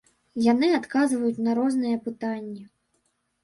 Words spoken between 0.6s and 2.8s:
адказваюць на розныя пытанні.